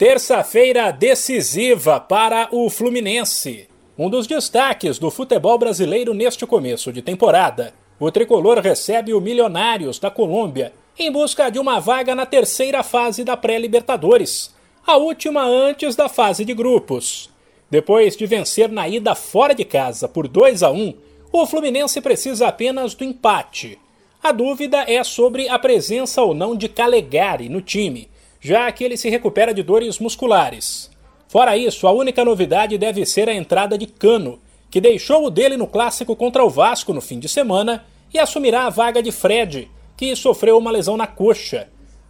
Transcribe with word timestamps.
Terça-feira 0.00 0.90
decisiva 0.92 2.00
para 2.00 2.48
o 2.52 2.70
Fluminense. 2.70 3.68
Um 3.98 4.08
dos 4.08 4.26
destaques 4.26 4.98
do 4.98 5.10
futebol 5.10 5.58
brasileiro 5.58 6.14
neste 6.14 6.46
começo 6.46 6.90
de 6.90 7.02
temporada. 7.02 7.74
O 7.98 8.10
tricolor 8.10 8.60
recebe 8.60 9.12
o 9.12 9.20
Milionários 9.20 9.98
da 9.98 10.10
Colômbia 10.10 10.72
em 10.98 11.12
busca 11.12 11.50
de 11.50 11.58
uma 11.58 11.78
vaga 11.78 12.14
na 12.14 12.24
terceira 12.24 12.82
fase 12.82 13.24
da 13.24 13.36
pré-Libertadores, 13.36 14.54
a 14.86 14.96
última 14.96 15.44
antes 15.44 15.94
da 15.94 16.08
fase 16.08 16.46
de 16.46 16.54
grupos. 16.54 17.28
Depois 17.68 18.16
de 18.16 18.24
vencer 18.24 18.70
na 18.70 18.88
ida 18.88 19.14
fora 19.14 19.54
de 19.54 19.66
casa 19.66 20.08
por 20.08 20.26
2 20.26 20.62
a 20.62 20.70
1, 20.70 20.94
o 21.30 21.46
Fluminense 21.46 22.00
precisa 22.00 22.48
apenas 22.48 22.94
do 22.94 23.04
empate. 23.04 23.78
A 24.22 24.32
dúvida 24.32 24.82
é 24.88 25.04
sobre 25.04 25.46
a 25.50 25.58
presença 25.58 26.22
ou 26.22 26.32
não 26.32 26.56
de 26.56 26.70
Calegari 26.70 27.50
no 27.50 27.60
time 27.60 28.08
já 28.40 28.70
que 28.72 28.82
ele 28.82 28.96
se 28.96 29.10
recupera 29.10 29.52
de 29.52 29.62
dores 29.62 29.98
musculares. 29.98 30.90
Fora 31.28 31.56
isso, 31.56 31.86
a 31.86 31.92
única 31.92 32.24
novidade 32.24 32.78
deve 32.78 33.04
ser 33.04 33.28
a 33.28 33.34
entrada 33.34 33.76
de 33.76 33.86
Cano, 33.86 34.40
que 34.70 34.80
deixou 34.80 35.26
o 35.26 35.30
dele 35.30 35.56
no 35.56 35.66
clássico 35.66 36.16
contra 36.16 36.44
o 36.44 36.50
Vasco 36.50 36.92
no 36.92 37.00
fim 37.00 37.18
de 37.18 37.28
semana 37.28 37.84
e 38.12 38.18
assumirá 38.18 38.66
a 38.66 38.70
vaga 38.70 39.02
de 39.02 39.12
Fred, 39.12 39.70
que 39.96 40.16
sofreu 40.16 40.56
uma 40.58 40.70
lesão 40.70 40.96
na 40.96 41.06
coxa. 41.06 41.68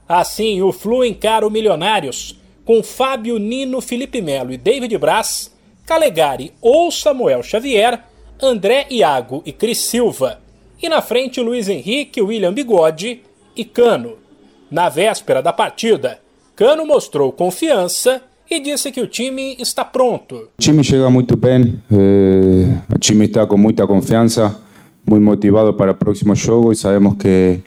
Assim, 0.09 0.63
o 0.63 0.73
Flu 0.73 1.05
encara 1.05 1.47
o 1.47 1.51
Milionários 1.51 2.39
com 2.65 2.83
Fábio 2.83 3.39
Nino, 3.39 3.81
Felipe 3.81 4.23
Melo 4.23 4.53
e 4.53 4.57
David 4.57 4.97
Braz, 4.97 5.55
Calegari 5.85 6.53
ou 6.61 6.91
Samuel 6.91 7.43
Xavier, 7.43 8.05
André 8.41 8.87
Iago 8.91 9.43
e 9.45 9.53
Cris 9.53 9.79
Silva. 9.79 10.41
E 10.81 10.89
na 10.89 11.03
frente 11.03 11.41
Luiz 11.41 11.69
Henrique, 11.69 12.23
William 12.23 12.53
Bigode 12.53 13.23
e 13.57 13.65
Cano. 13.65 14.20
Na 14.71 14.89
véspera 14.89 15.43
da 15.43 15.53
partida, 15.53 16.21
Cano 16.55 16.87
mostrou 16.87 17.33
confiança 17.33 18.23
e 18.49 18.61
disse 18.61 18.93
que 18.93 19.01
o 19.01 19.09
time 19.09 19.57
está 19.59 19.85
pronto. 19.85 20.37
O 20.37 20.49
time 20.61 20.85
chega 20.85 21.11
muito 21.11 21.37
bem, 21.37 21.83
eh, 21.91 22.95
o 22.95 22.97
time 22.97 23.25
está 23.25 23.45
com 23.49 23.57
muita 23.57 23.85
confiança, 23.85 24.57
muito 25.05 25.25
motivado 25.25 25.75
para 25.75 25.91
o 25.91 25.95
próximo 25.97 26.37
jogo 26.37 26.71
e 26.71 26.77
sabemos 26.77 27.17
que, 27.17 27.59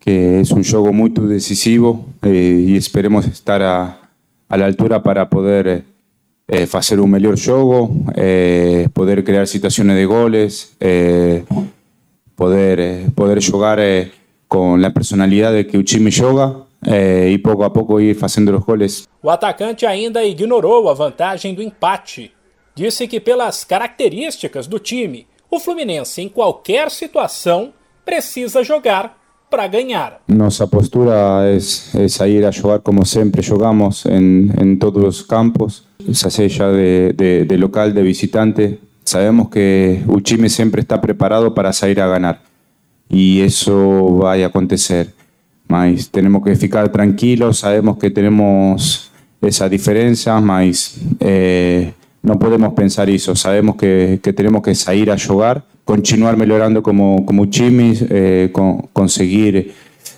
que 0.00 0.10
é 0.10 0.54
um 0.56 0.64
jogo 0.64 0.92
muito 0.92 1.20
decisivo 1.28 2.08
eh, 2.22 2.28
e 2.28 2.76
esperemos 2.76 3.24
estar 3.26 3.62
a 3.62 3.96
altura 4.48 4.98
para 4.98 5.24
poder 5.26 5.84
eh, 6.48 6.66
fazer 6.66 6.98
um 6.98 7.06
melhor 7.06 7.36
jogo, 7.36 8.04
poder 8.92 9.22
criar 9.22 9.46
situações 9.46 9.94
de 9.94 10.06
goles, 10.06 10.76
poder, 12.34 13.10
poder 13.14 13.40
jogar 13.40 13.78
com 14.52 14.74
a 14.74 14.90
personalidade 14.90 15.64
que 15.64 15.78
o 15.78 15.82
time 15.82 16.10
joga 16.10 16.56
é, 16.84 17.26
e 17.30 17.38
pouco 17.38 17.62
a 17.62 17.70
pouco 17.70 17.98
ir 17.98 18.14
fazendo 18.14 18.54
os 18.54 18.62
goles. 18.62 19.08
O 19.22 19.30
atacante 19.30 19.86
ainda 19.86 20.22
ignorou 20.22 20.90
a 20.90 20.92
vantagem 20.92 21.54
do 21.54 21.62
empate. 21.62 22.30
Disse 22.74 23.08
que, 23.08 23.18
pelas 23.18 23.64
características 23.64 24.66
do 24.66 24.78
time, 24.78 25.26
o 25.50 25.58
Fluminense, 25.58 26.20
em 26.20 26.28
qualquer 26.28 26.90
situação, 26.90 27.72
precisa 28.04 28.62
jogar 28.62 29.18
para 29.48 29.66
ganhar. 29.66 30.20
Nossa 30.28 30.66
postura 30.66 31.14
é, 31.46 31.56
é, 31.56 32.08
sair 32.08 32.44
a 32.44 32.50
jogar 32.50 32.80
como 32.80 33.06
sempre 33.06 33.40
jogamos 33.40 34.04
em, 34.04 34.50
em 34.60 34.76
todos 34.76 35.02
os 35.02 35.22
campos, 35.22 35.84
seja 36.12 36.70
de, 36.72 37.14
de, 37.14 37.46
de 37.46 37.56
local, 37.56 37.90
de 37.90 38.02
visitante. 38.02 38.78
Sabemos 39.02 39.48
que 39.48 40.02
o 40.06 40.20
time 40.20 40.50
sempre 40.50 40.82
está 40.82 40.98
preparado 40.98 41.50
para 41.52 41.72
sair 41.72 41.98
a 41.98 42.06
ganhar 42.06 42.51
y 43.12 43.42
eso 43.42 44.16
va 44.16 44.32
a 44.32 44.46
acontecer. 44.46 45.12
Mas 45.68 46.10
tenemos 46.10 46.42
que 46.42 46.56
ficar 46.56 46.90
tranquilos, 46.90 47.58
sabemos 47.58 47.98
que 47.98 48.10
tenemos 48.10 49.10
esa 49.40 49.68
diferencia, 49.68 50.40
mas 50.40 50.98
eh, 51.20 51.92
no 52.22 52.38
podemos 52.38 52.72
pensar 52.72 53.08
eso. 53.10 53.36
Sabemos 53.36 53.76
que, 53.76 54.18
que, 54.22 54.32
tenemos 54.32 54.62
que 54.62 54.74
salir 54.74 55.10
a 55.10 55.18
jugar, 55.18 55.62
continuar 55.84 56.36
mejorando 56.36 56.82
como, 56.82 57.24
como 57.26 57.46
time, 57.48 57.94
eh, 58.10 58.48
con, 58.52 58.88
conseguir 58.92 59.72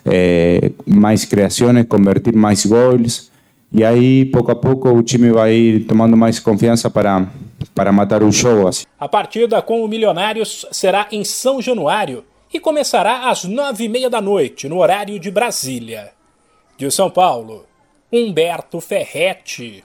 eh, 0.04 0.72
más 0.86 1.26
creaciones, 1.26 1.86
convertir 1.86 2.34
más 2.36 2.64
gols. 2.64 3.30
E 3.72 3.82
aí, 3.84 4.24
pouco 4.26 4.52
a 4.52 4.60
pouco, 4.60 4.88
o 4.88 5.02
time 5.02 5.32
vai 5.32 5.52
ir 5.52 5.86
tomando 5.86 6.16
mais 6.16 6.38
confiança 6.38 6.88
para, 6.88 7.26
para 7.74 7.90
matar 7.90 8.22
o 8.22 8.30
jogo. 8.30 8.68
Assim. 8.68 8.84
A 9.00 9.08
partida 9.08 9.60
com 9.62 9.84
o 9.84 9.88
Milionários 9.88 10.64
será 10.70 11.08
em 11.10 11.24
São 11.24 11.60
Januário 11.60 12.22
e 12.54 12.60
começará 12.60 13.28
às 13.28 13.42
nove 13.42 13.84
e 13.84 13.88
meia 13.88 14.08
da 14.08 14.20
noite, 14.20 14.68
no 14.68 14.78
horário 14.78 15.18
de 15.18 15.28
Brasília. 15.28 16.12
De 16.78 16.88
São 16.88 17.10
Paulo, 17.10 17.66
Humberto 18.12 18.80
Ferretti. 18.80 19.82